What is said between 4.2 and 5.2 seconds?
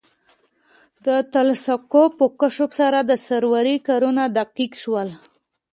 دقیق شول